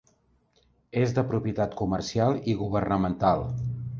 És 1.01 1.13
de 1.17 1.25
propietat 1.33 1.77
comercial 1.83 2.41
i 2.53 2.57
governamental. 2.65 3.49